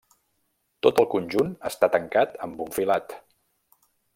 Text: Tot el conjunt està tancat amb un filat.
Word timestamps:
Tot 0.87 1.01
el 1.03 1.07
conjunt 1.11 1.53
està 1.71 1.91
tancat 1.99 2.35
amb 2.47 2.65
un 2.69 2.73
filat. 2.79 3.17